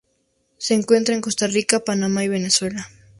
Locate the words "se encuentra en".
0.57-1.21